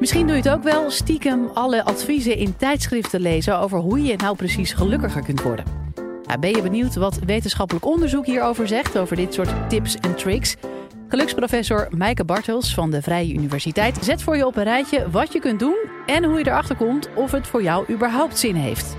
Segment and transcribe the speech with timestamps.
[0.00, 4.16] Misschien doe je het ook wel stiekem alle adviezen in tijdschriften lezen over hoe je
[4.16, 5.64] nou precies gelukkiger kunt worden.
[6.40, 10.56] Ben je benieuwd wat wetenschappelijk onderzoek hierover zegt, over dit soort tips en tricks?
[11.08, 15.40] Geluksprofessor Maaike Bartels van de Vrije Universiteit zet voor je op een rijtje wat je
[15.40, 15.76] kunt doen
[16.06, 18.96] en hoe je erachter komt of het voor jou überhaupt zin heeft.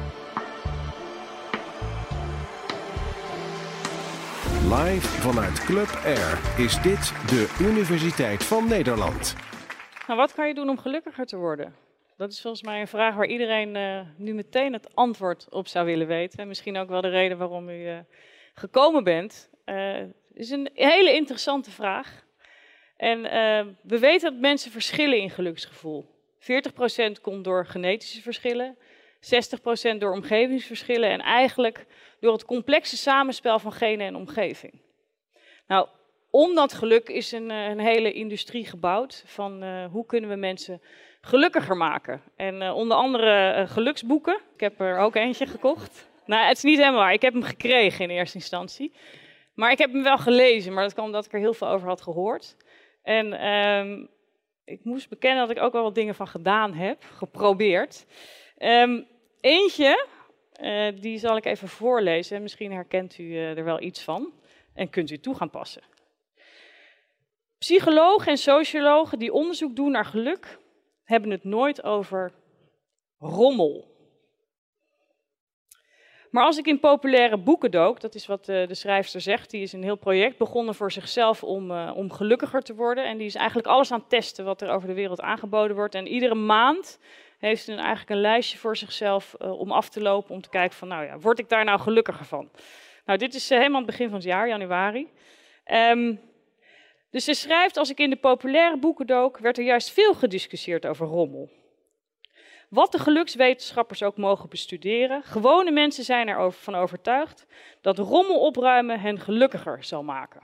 [4.63, 9.35] Live vanuit Club Air is dit de Universiteit van Nederland.
[10.11, 11.75] Nou, wat kan je doen om gelukkiger te worden?
[12.17, 15.85] Dat is volgens mij een vraag waar iedereen uh, nu meteen het antwoord op zou
[15.85, 16.39] willen weten.
[16.39, 17.99] En misschien ook wel de reden waarom u uh,
[18.53, 19.49] gekomen bent.
[19.65, 22.25] Het is een hele interessante vraag.
[22.97, 23.21] En
[23.81, 26.05] we weten dat mensen verschillen in geluksgevoel.
[26.39, 28.77] 40% komt door genetische verschillen,
[29.93, 31.85] 60% door omgevingsverschillen en eigenlijk
[32.19, 34.81] door het complexe samenspel van genen en omgeving.
[35.67, 35.87] Nou,
[36.31, 40.81] om dat geluk is een, een hele industrie gebouwd van uh, hoe kunnen we mensen
[41.21, 42.21] gelukkiger maken.
[42.35, 44.39] En uh, onder andere geluksboeken.
[44.53, 46.09] Ik heb er ook eentje gekocht.
[46.25, 47.13] Nou, het is niet helemaal waar.
[47.13, 48.93] Ik heb hem gekregen in eerste instantie.
[49.53, 51.87] Maar ik heb hem wel gelezen, maar dat kwam omdat ik er heel veel over
[51.87, 52.55] had gehoord.
[53.03, 54.09] En um,
[54.65, 58.05] ik moest bekennen dat ik ook wel wat dingen van gedaan heb, geprobeerd.
[58.57, 59.07] Um,
[59.41, 60.07] eentje,
[60.99, 62.41] die zal ik even voorlezen.
[62.41, 64.33] Misschien herkent u er wel iets van
[64.73, 65.81] en kunt u toe gaan passen.
[67.61, 70.57] Psychologen en sociologen die onderzoek doen naar geluk,
[71.03, 72.31] hebben het nooit over
[73.19, 73.85] rommel.
[76.31, 79.61] Maar als ik in populaire boeken dook, dat is wat de, de schrijfster zegt, die
[79.61, 83.05] is een heel project begonnen voor zichzelf om, uh, om gelukkiger te worden.
[83.05, 85.95] En die is eigenlijk alles aan het testen wat er over de wereld aangeboden wordt.
[85.95, 86.99] En iedere maand
[87.39, 90.77] heeft ze eigenlijk een lijstje voor zichzelf uh, om af te lopen, om te kijken
[90.77, 92.49] van, nou ja, word ik daar nou gelukkiger van?
[93.05, 95.09] Nou, dit is helemaal het begin van het jaar, januari.
[95.71, 96.29] Um,
[97.11, 100.85] dus ze schrijft, als ik in de populaire boeken dook, werd er juist veel gediscussieerd
[100.85, 101.49] over rommel.
[102.69, 107.45] Wat de gelukswetenschappers ook mogen bestuderen, gewone mensen zijn ervan overtuigd
[107.81, 110.41] dat rommel opruimen hen gelukkiger zal maken.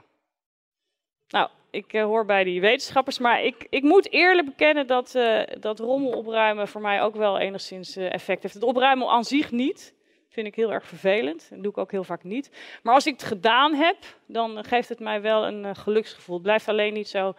[1.28, 5.42] Nou, ik uh, hoor bij die wetenschappers, maar ik, ik moet eerlijk bekennen dat, uh,
[5.60, 8.54] dat rommel opruimen voor mij ook wel enigszins uh, effect heeft.
[8.54, 9.94] Het opruimen aan zich niet,
[10.38, 11.46] vind ik heel erg vervelend.
[11.50, 12.50] Dat doe ik ook heel vaak niet.
[12.82, 16.34] Maar als ik het gedaan heb, dan geeft het mij wel een uh, geluksgevoel.
[16.34, 17.34] Het blijft alleen niet zo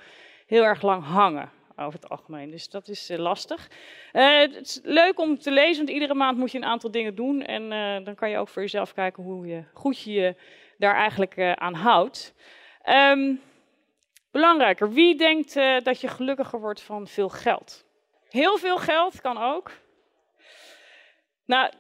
[0.45, 2.51] heel erg lang hangen over het algemeen.
[2.51, 3.69] Dus dat is uh, lastig.
[4.11, 7.41] Het is leuk om te lezen, want iedere maand moet je een aantal dingen doen.
[7.41, 7.69] En
[8.03, 10.35] dan kan je ook voor jezelf kijken hoe je, goed je
[10.77, 12.33] daar eigenlijk aan houdt.
[12.89, 13.41] Um,
[14.31, 17.85] belangrijker, wie denkt dat je gelukkiger wordt van veel geld?
[18.29, 19.71] Heel veel geld kan ook.
[21.45, 21.71] Nou,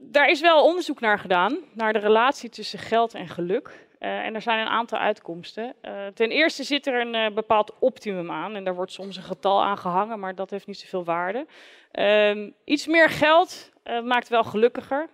[0.00, 3.86] daar is wel onderzoek naar gedaan, naar de relatie tussen geld en geluk.
[4.00, 5.74] Uh, en er zijn een aantal uitkomsten.
[5.82, 8.54] Uh, ten eerste zit er een uh, bepaald optimum aan.
[8.54, 11.46] En daar wordt soms een getal aan gehangen, maar dat heeft niet zoveel waarde.
[11.90, 13.72] Ehm, iets meer geld
[14.04, 15.08] maakt wel gelukkiger,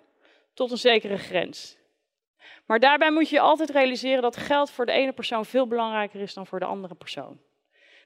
[0.55, 1.77] tot een zekere grens.
[2.67, 6.35] Maar daarbij moet je altijd realiseren dat geld voor de ene persoon veel belangrijker is
[6.35, 7.41] dan voor de andere persoon.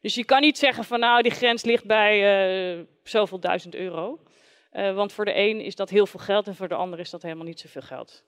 [0.01, 4.19] Dus je kan niet zeggen van nou, die grens ligt bij zoveel duizend euro.
[4.73, 7.11] Uh, want voor de een is dat heel veel geld en voor de ander is
[7.11, 8.25] dat helemaal niet zoveel geld.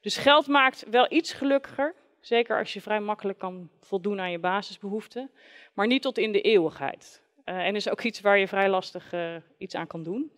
[0.00, 4.38] Dus geld maakt wel iets gelukkiger, zeker als je vrij makkelijk kan voldoen aan je
[4.38, 5.30] basisbehoeften,
[5.74, 7.22] maar niet tot in de eeuwigheid.
[7.44, 10.32] Uh, en is ook iets waar je vrij lastig uh, iets aan kan doen.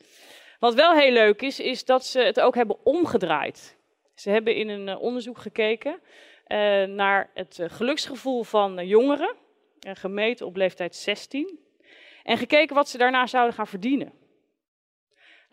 [0.58, 3.76] Wat wel heel leuk is, is dat ze het ook hebben omgedraaid.
[4.14, 6.00] Ze hebben in een onderzoek gekeken
[6.94, 9.34] naar het geluksgevoel van jongeren,
[9.80, 11.58] gemeten op leeftijd 16,
[12.22, 14.12] en gekeken wat ze daarna zouden gaan verdienen.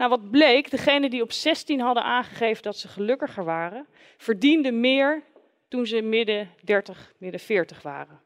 [0.04, 3.88] Nou, wat bleek, degenen die op 16 hadden aangegeven dat ze gelukkiger waren,
[4.18, 5.24] verdienden meer
[5.68, 8.22] toen ze midden 30, midden 40 waren.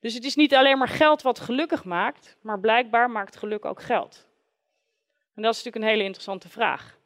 [0.00, 3.82] Dus het is niet alleen maar geld wat gelukkig maakt, maar blijkbaar maakt geluk ook
[3.82, 4.26] geld.
[5.34, 6.98] En dat is natuurlijk een hele interessante vraag.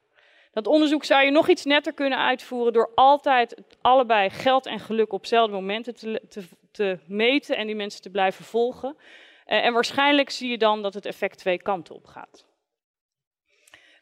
[0.52, 5.12] Dat onderzoek zou je nog iets netter kunnen uitvoeren door altijd allebei geld en geluk
[5.12, 8.96] op dezelfde momenten te, te, te meten en die mensen te blijven volgen.
[9.44, 12.52] En waarschijnlijk zie je dan dat het effect twee kanten op gaat.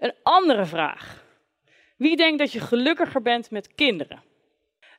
[0.02, 1.25] Een andere vraag.
[1.96, 4.22] Wie denkt dat je gelukkiger bent met kinderen?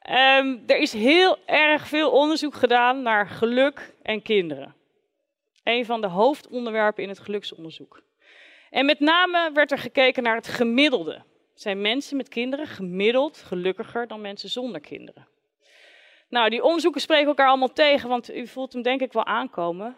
[0.09, 4.75] Um, er is heel erg veel onderzoek gedaan naar geluk en kinderen.
[5.63, 8.03] Een van de hoofdonderwerpen in het geluksonderzoek.
[8.69, 11.21] En met name werd er gekeken naar het gemiddelde.
[11.53, 15.27] Zijn mensen met kinderen gemiddeld gelukkiger dan mensen zonder kinderen?
[16.29, 19.95] Nou, die onderzoeken spreken elkaar allemaal tegen, want u voelt hem denk ik wel aankomen.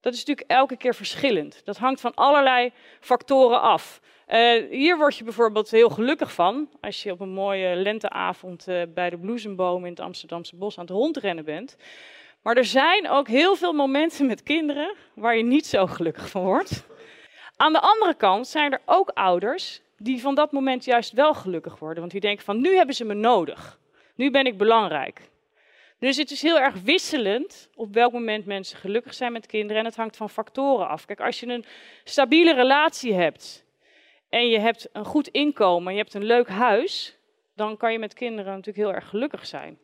[0.00, 1.60] Dat is natuurlijk elke keer verschillend.
[1.64, 4.00] Dat hangt van allerlei factoren af.
[4.28, 8.82] Uh, hier word je bijvoorbeeld heel gelukkig van als je op een mooie lenteavond uh,
[8.94, 11.76] bij de bloesemboom in het Amsterdamse bos aan het rondrennen bent.
[12.42, 16.42] Maar er zijn ook heel veel momenten met kinderen waar je niet zo gelukkig van
[16.42, 16.86] wordt.
[17.56, 21.78] Aan de andere kant zijn er ook ouders die van dat moment juist wel gelukkig
[21.78, 21.98] worden.
[21.98, 23.78] Want die denken van nu hebben ze me nodig.
[24.14, 25.20] Nu ben ik belangrijk.
[25.98, 29.78] Dus het is heel erg wisselend op welk moment mensen gelukkig zijn met kinderen.
[29.78, 31.04] En het hangt van factoren af.
[31.04, 31.64] Kijk, als je een
[32.04, 33.64] stabiele relatie hebt
[34.28, 37.16] en je hebt een goed inkomen, je hebt een leuk huis,
[37.54, 39.78] dan kan je met kinderen natuurlijk heel erg gelukkig zijn.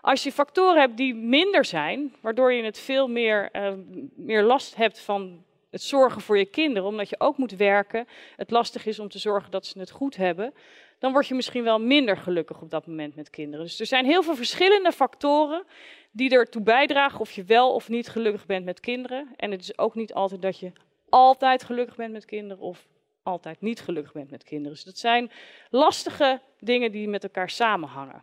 [0.00, 3.72] Als je factoren hebt die minder zijn, waardoor je het veel meer, uh,
[4.16, 8.50] meer last hebt van het zorgen voor je kinderen, omdat je ook moet werken, het
[8.50, 10.54] lastig is om te zorgen dat ze het goed hebben,
[10.98, 13.64] dan word je misschien wel minder gelukkig op dat moment met kinderen.
[13.64, 15.64] Dus er zijn heel veel verschillende factoren
[16.10, 19.28] die ertoe bijdragen of je wel of niet gelukkig bent met kinderen.
[19.36, 20.72] En het is ook niet altijd dat je
[21.08, 22.86] altijd gelukkig bent met kinderen of
[23.22, 24.72] altijd niet gelukkig bent met kinderen.
[24.72, 25.30] Dus dat zijn
[25.70, 28.22] lastige dingen die met elkaar samenhangen.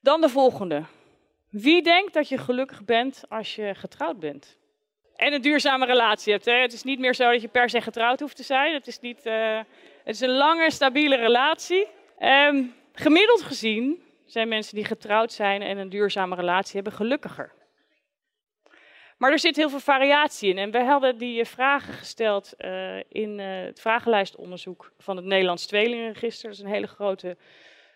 [0.00, 0.84] Dan de volgende.
[1.48, 4.56] Wie denkt dat je gelukkig bent als je getrouwd bent?
[5.16, 6.44] En een duurzame relatie hebt.
[6.44, 6.52] Hè?
[6.52, 8.74] Het is niet meer zo dat je per se getrouwd hoeft te zijn.
[8.74, 9.60] Het is, niet, uh,
[10.04, 11.86] het is een lange, stabiele relatie.
[12.18, 17.52] Um, gemiddeld gezien zijn mensen die getrouwd zijn en een duurzame relatie hebben gelukkiger.
[19.18, 20.58] Maar er zit heel veel variatie in.
[20.58, 26.48] En we hadden die vragen gesteld uh, in uh, het vragenlijstonderzoek van het Nederlands Tweelingenregister.
[26.48, 27.36] Dat is een hele grote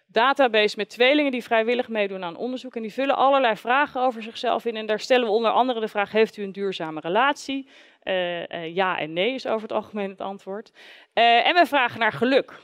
[0.07, 2.77] database met tweelingen die vrijwillig meedoen aan onderzoek.
[2.77, 4.77] En die vullen allerlei vragen over zichzelf in.
[4.77, 7.69] En daar stellen we onder andere de vraag: Heeft u een duurzame relatie?
[8.03, 10.73] Uh, uh, ja en nee is over het algemeen het antwoord.
[11.15, 12.61] Uh, en we vragen naar geluk.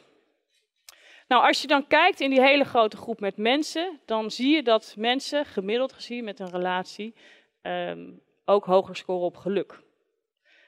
[1.28, 4.62] Nou, als je dan kijkt in die hele grote groep met mensen, dan zie je
[4.62, 7.14] dat mensen gemiddeld gezien met een relatie
[7.62, 9.80] um, ook hoger scoren op geluk.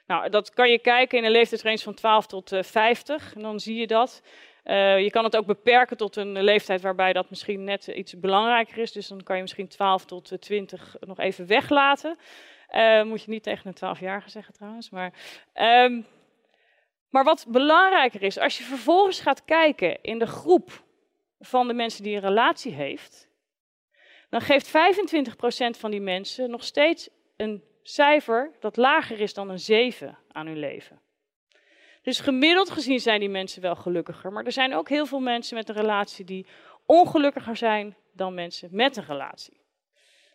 [0.07, 3.35] Nou, dat kan je kijken in een leeftijdsrange van 12 tot 50.
[3.35, 4.21] En dan zie je dat.
[4.65, 8.77] Uh, je kan het ook beperken tot een leeftijd waarbij dat misschien net iets belangrijker
[8.77, 8.91] is.
[8.91, 12.17] Dus dan kan je misschien 12 tot 20 nog even weglaten.
[12.71, 14.89] Uh, moet je niet tegen een 12-jarige zeggen trouwens.
[14.89, 15.13] Maar,
[15.53, 16.05] um,
[17.09, 20.83] maar wat belangrijker is, als je vervolgens gaat kijken in de groep
[21.39, 23.29] van de mensen die een relatie heeft,
[24.29, 24.71] dan geeft 25%
[25.79, 30.59] van die mensen nog steeds een cijfer dat lager is dan een 7 aan hun
[30.59, 30.99] leven.
[32.05, 34.31] Dus gemiddeld gezien zijn die mensen wel gelukkiger.
[34.31, 36.45] Maar er zijn ook heel veel mensen met een relatie die
[36.85, 39.57] ongelukkiger zijn dan mensen met een relatie.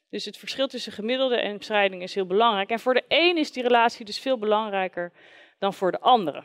[0.08, 2.70] Dus het verschil tussen gemiddelde en bescheiding is heel belangrijk.
[2.70, 5.12] En voor de een is die relatie dus veel belangrijker
[5.58, 6.44] dan voor de andere.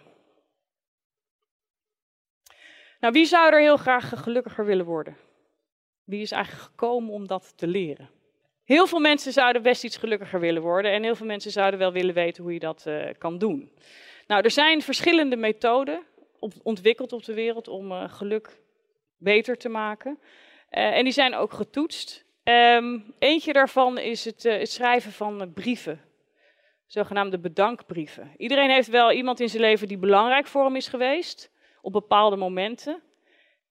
[2.99, 5.17] Nou, wie zou er heel graag gelukkiger willen worden?
[6.03, 8.09] Wie is eigenlijk gekomen om dat te leren?
[8.63, 11.91] Heel veel mensen zouden best iets gelukkiger willen worden en heel veel mensen zouden wel
[11.91, 13.71] willen weten hoe je dat uh, kan doen.
[14.27, 16.03] Nou, er zijn verschillende methoden
[16.63, 18.59] ontwikkeld op de wereld om uh, geluk
[19.17, 20.19] beter te maken.
[20.71, 22.25] Uh, en die zijn ook getoetst.
[22.43, 26.01] Um, eentje daarvan is het, het schrijven van brieven,
[26.85, 28.31] zogenaamde bedankbrieven.
[28.37, 31.51] Iedereen heeft wel iemand in zijn leven die belangrijk voor hem is geweest,
[31.81, 33.01] op bepaalde momenten.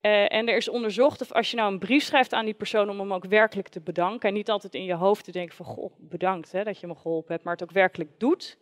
[0.00, 2.98] En er is onderzocht of als je nou een brief schrijft aan die persoon om
[2.98, 5.92] hem ook werkelijk te bedanken, en niet altijd in je hoofd te denken van, goh,
[5.98, 8.58] bedankt hè, dat je me geholpen hebt, maar het ook werkelijk doet,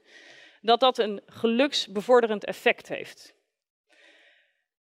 [0.63, 3.35] dat dat een geluksbevorderend effect heeft.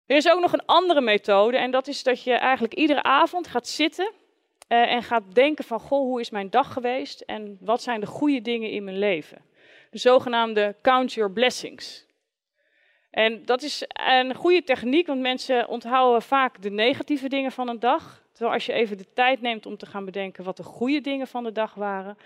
[0.06, 3.48] Er is ook nog een andere methode en dat is dat je eigenlijk iedere avond
[3.48, 4.12] gaat zitten
[4.68, 8.06] uh, en gaat denken van, goh, hoe is mijn dag geweest en wat zijn de
[8.06, 9.42] goede dingen in mijn leven?
[9.90, 12.06] De zogenaamde count your blessings.
[13.12, 17.80] En dat is een goede techniek, want mensen onthouden vaak de negatieve dingen van een
[17.80, 18.24] dag.
[18.32, 21.28] Terwijl als je even de tijd neemt om te gaan bedenken wat de goede dingen
[21.28, 22.18] van de dag waren,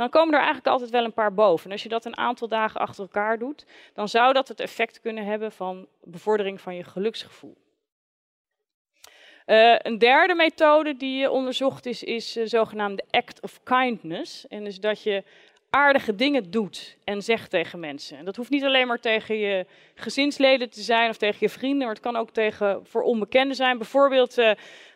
[0.00, 1.66] dan komen er eigenlijk altijd wel een paar boven.
[1.66, 5.00] En als je dat een aantal dagen achter elkaar doet, dan zou dat het effect
[5.00, 7.56] kunnen hebben van bevordering van je geluksgevoel.
[9.46, 14.48] Uh, een derde methode die onderzocht is, is de zogenaamde act of kindness.
[14.48, 15.24] En dus dat je
[15.70, 18.18] aardige dingen doet en zegt tegen mensen.
[18.18, 21.78] En dat hoeft niet alleen maar tegen je gezinsleden te zijn of tegen je vrienden,
[21.78, 23.78] maar het kan ook tegen voor onbekenden zijn.
[23.78, 24.50] Bijvoorbeeld uh,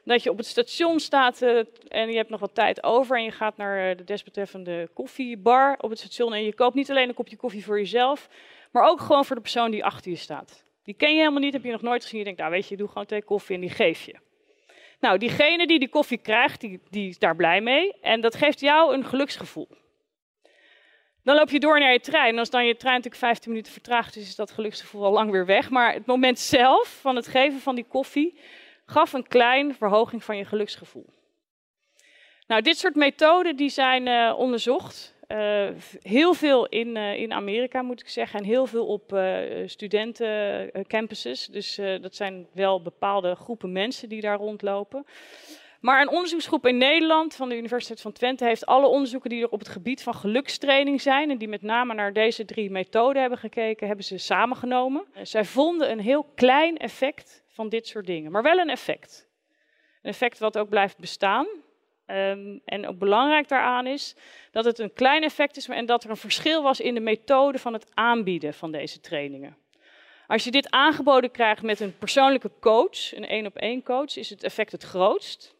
[0.05, 3.25] dat je op het station staat uh, en je hebt nog wat tijd over en
[3.25, 7.09] je gaat naar uh, de desbetreffende koffiebar op het station en je koopt niet alleen
[7.09, 8.29] een kopje koffie voor jezelf,
[8.71, 10.65] maar ook gewoon voor de persoon die achter je staat.
[10.85, 12.19] Die ken je helemaal niet, heb je nog nooit gezien.
[12.19, 14.15] Je denkt, nou weet je, doe gewoon twee koffie en die geef je.
[15.01, 18.61] Nou, diegene die die koffie krijgt, die, die is daar blij mee en dat geeft
[18.61, 19.69] jou een geluksgevoel.
[21.25, 22.33] Dan loop je door naar je trein.
[22.33, 25.31] En als dan je trein natuurlijk 15 minuten vertraagd is, is dat geluksgevoel al lang
[25.31, 25.71] weer weg.
[25.71, 28.39] Maar het moment zelf van het geven van die koffie
[28.87, 31.07] gaf een kleine verhoging van je geluksgevoel.
[32.47, 35.15] Nou, dit soort methoden die zijn uh, onderzocht.
[35.29, 35.69] Uh,
[36.03, 38.39] heel veel in, uh, in Amerika moet ik zeggen.
[38.39, 39.19] En heel veel op
[39.67, 41.47] studentencampuses.
[41.47, 45.07] Dus dat zijn wel bepaalde groepen mensen die daar rondlopen.
[45.85, 49.51] Maar een onderzoeksgroep in Nederland van de Universiteit van Twente heeft alle onderzoeken die er
[49.51, 53.39] op het gebied van gelukstraining zijn en die met name naar deze drie methoden hebben
[53.39, 55.05] gekeken, hebben ze samengenomen.
[55.23, 59.29] Zij vonden een heel klein effect van dit soort dingen, maar wel een effect.
[60.03, 61.47] Een effect wat ook blijft bestaan.
[62.07, 64.17] Um, en ook belangrijk daaraan is
[64.51, 67.59] dat het een klein effect is en dat er een verschil was in de methode
[67.59, 69.57] van het aanbieden van deze trainingen.
[70.27, 74.31] Als je dit aangeboden krijgt met een persoonlijke coach, een één op één coach, is
[74.31, 75.55] het effect het grootst.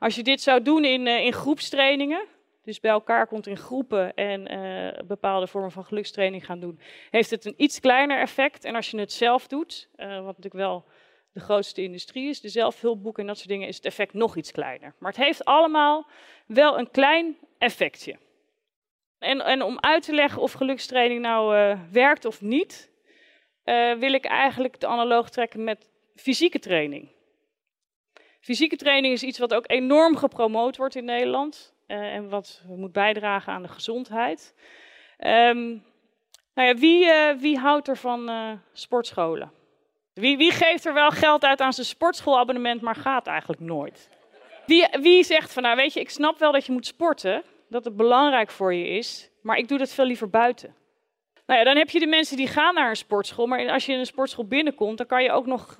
[0.00, 2.26] Als je dit zou doen in, uh, in groepstrainingen,
[2.64, 6.80] dus bij elkaar komt in groepen en uh, bepaalde vormen van gelukstraining gaan doen,
[7.10, 8.64] heeft het een iets kleiner effect.
[8.64, 10.84] En als je het zelf doet, uh, wat natuurlijk wel
[11.32, 14.52] de grootste industrie is, de zelfhulpboeken en dat soort dingen, is het effect nog iets
[14.52, 14.94] kleiner.
[14.98, 16.06] Maar het heeft allemaal
[16.46, 18.16] wel een klein effectje.
[19.18, 22.90] En, en om uit te leggen of gelukstraining nou werkt of niet,
[23.98, 27.08] wil ik eigenlijk de analoog trekken met fysieke training.
[28.40, 32.92] Fysieke training is iets wat ook enorm gepromoot wordt in Nederland uh, en wat moet
[32.92, 34.54] bijdragen aan de gezondheid.
[35.18, 35.84] Um,
[36.54, 38.30] nou ja, wie, wie houdt er van
[38.72, 39.52] sportscholen?
[40.14, 44.08] Wie, wie geeft er wel geld uit aan zijn sportschoolabonnement, maar gaat eigenlijk nooit?
[44.66, 47.84] Wie, wie zegt van, nou weet je, ik snap wel dat je moet sporten, dat
[47.84, 50.74] het belangrijk voor je is, maar ik doe dat veel liever buiten.
[51.46, 53.92] Nou ja, dan heb je de mensen die gaan naar een sportschool, maar als je
[53.92, 55.78] in een sportschool binnenkomt, dan kan je ook nog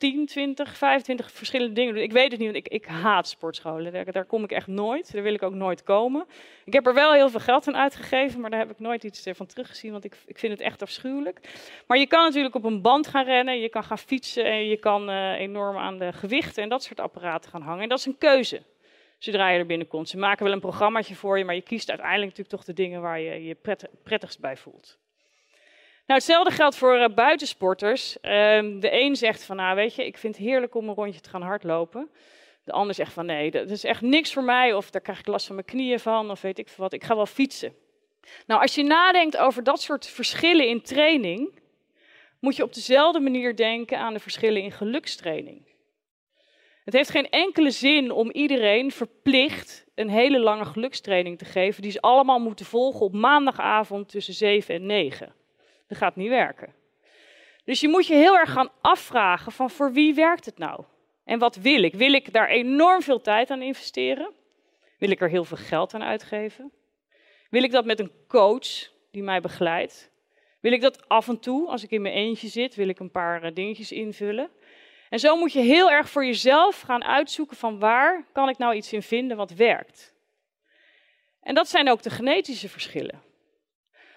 [0.00, 2.02] 10, 20, 25 verschillende dingen doen.
[2.02, 4.12] Ik weet het niet, want ik, ik haat sportscholen.
[4.12, 5.12] Daar, kom ik echt nooit.
[5.12, 6.26] Daar wil ik ook nooit komen.
[6.64, 9.26] Ik heb er wel heel veel geld aan uitgegeven, maar daar heb ik nooit iets
[9.32, 11.40] van teruggezien, want ik, ik vind het echt afschuwelijk.
[11.86, 14.76] Maar je kan natuurlijk op een band gaan rennen, je kan gaan fietsen en je
[14.76, 17.82] kan uh, enorm aan de gewichten en dat soort apparaten gaan hangen.
[17.82, 18.62] En dat is een keuze
[19.18, 20.08] zodra je er binnenkomt.
[20.08, 23.00] Ze maken wel een programmaatje voor je, maar je kiest uiteindelijk natuurlijk toch de dingen
[23.00, 23.56] waar je je
[24.02, 24.98] prettigst bij voelt.
[26.10, 28.16] Nou, hetzelfde geldt voor uh, buitensporters.
[28.16, 28.30] Uh,
[28.80, 31.28] de een zegt van, nou weet je, ik vind het heerlijk om een rondje te
[31.28, 32.10] gaan hardlopen.
[32.64, 34.74] De ander zegt van, nee, dat is echt niks voor mij.
[34.74, 36.92] Of daar krijg ik last van mijn knieën van, of weet ik wat.
[36.92, 37.74] Ik ga wel fietsen.
[38.46, 41.60] Nou, als je nadenkt over dat soort verschillen in training,
[42.40, 45.62] moet je op dezelfde manier denken aan de verschillen in gelukstraining.
[46.84, 51.90] Het heeft geen enkele zin om iedereen verplicht een hele lange gelukstraining te geven, die
[51.90, 55.38] ze allemaal moeten volgen op maandagavond tussen 7 en 9.
[55.90, 56.74] Dat gaat niet werken.
[57.64, 60.84] Dus je moet je heel erg gaan afvragen van voor wie werkt het nou?
[61.24, 61.94] En wat wil ik?
[61.94, 64.32] Wil ik daar enorm veel tijd aan investeren?
[64.98, 66.72] Wil ik er heel veel geld aan uitgeven?
[67.48, 70.10] Wil ik dat met een coach die mij begeleidt?
[70.60, 73.10] Wil ik dat af en toe, als ik in mijn eentje zit, wil ik een
[73.10, 74.50] paar eh, dingetjes invullen?
[75.08, 78.74] En zo moet je heel erg voor jezelf gaan uitzoeken van waar kan ik nou
[78.74, 80.14] iets in vinden wat werkt.
[81.42, 83.29] En dat zijn ook de genetische verschillen.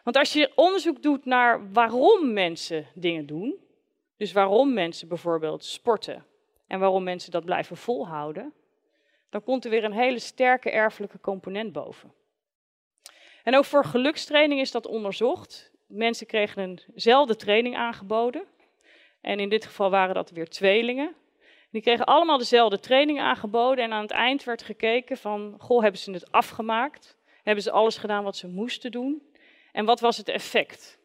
[0.03, 3.55] Want als je onderzoek doet naar waarom mensen dingen doen,
[4.17, 6.25] dus waarom mensen bijvoorbeeld sporten
[6.67, 8.53] en waarom mensen dat blijven volhouden,
[9.29, 12.13] dan komt er weer een hele sterke erfelijke component boven.
[13.43, 15.71] En ook voor gelukstraining is dat onderzocht.
[15.87, 18.43] Mensen kregen eenzelfde training aangeboden.
[19.21, 21.15] En in dit geval waren dat weer tweelingen.
[21.71, 23.83] Die kregen allemaal dezelfde training aangeboden.
[23.83, 27.17] En aan het eind werd gekeken van, goh, hebben ze het afgemaakt?
[27.43, 29.21] Hebben ze alles gedaan wat ze moesten doen?
[29.73, 30.99] En wat was het effect?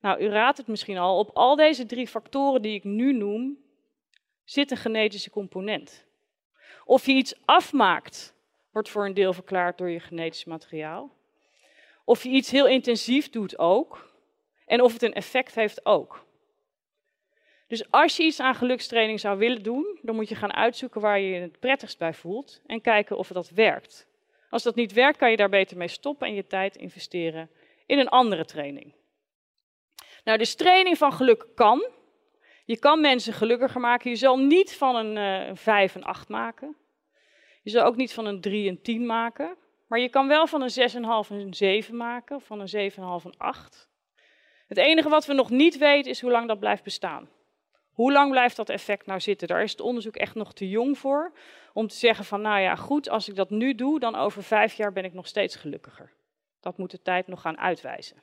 [0.00, 3.58] Nou, u raadt het misschien al, op al deze drie factoren die ik nu noem,
[4.44, 6.04] zit een genetische component.
[6.84, 8.34] Of je iets afmaakt,
[8.70, 11.10] wordt voor een deel verklaard door je genetisch materiaal.
[12.04, 14.12] Of je iets heel intensief doet ook.
[14.66, 16.24] En of het een effect heeft ook.
[17.66, 21.20] Dus als je iets aan gelukstraining zou willen doen, dan moet je gaan uitzoeken waar
[21.20, 24.06] je je het prettigst bij voelt en kijken of dat werkt.
[24.54, 27.50] Als dat niet werkt, kan je daar beter mee stoppen en je tijd investeren
[27.86, 28.94] in een andere training.
[30.24, 31.88] Nou, dus training van geluk kan.
[32.64, 34.10] Je kan mensen gelukkiger maken.
[34.10, 36.76] Je zal niet van een, uh, een 5 en 8 maken.
[37.62, 39.56] Je zal ook niet van een 3 en 10 maken.
[39.86, 42.36] Maar je kan wel van een 6,5 en een 7 maken.
[42.36, 43.88] Of van een 7,5 en 8.
[44.66, 47.28] Het enige wat we nog niet weten is hoe lang dat blijft bestaan.
[47.94, 49.48] Hoe lang blijft dat effect nou zitten?
[49.48, 51.32] Daar is het onderzoek echt nog te jong voor
[51.72, 54.74] om te zeggen van, nou ja, goed, als ik dat nu doe, dan over vijf
[54.74, 56.12] jaar ben ik nog steeds gelukkiger.
[56.60, 58.16] Dat moet de tijd nog gaan uitwijzen.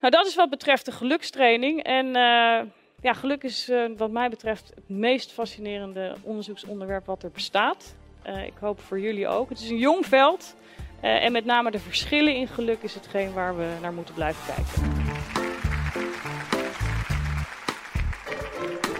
[0.00, 1.82] Nou, dat is wat betreft de gelukstraining.
[1.82, 2.12] En uh,
[3.00, 7.94] ja, geluk is uh, wat mij betreft het meest fascinerende onderzoeksonderwerp wat er bestaat.
[8.26, 9.48] Uh, ik hoop voor jullie ook.
[9.48, 10.56] Het is een jong veld.
[11.00, 15.11] en met name de verschillen in geluk is hetgeen waar we naar moeten blijven kijken.